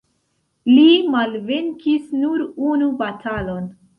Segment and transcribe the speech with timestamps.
[0.69, 3.71] Li malvenkis nur unu batalon.